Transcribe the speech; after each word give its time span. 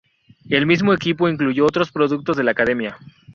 El 0.49 0.65
mismo 0.65 0.93
equipo 0.95 1.29
incluyó 1.29 1.63
otros 1.63 1.91
productos 1.91 2.35
de 2.35 2.43
la 2.43 2.49
academia. 2.49 2.97